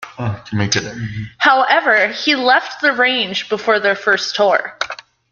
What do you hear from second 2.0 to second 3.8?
he left the Range before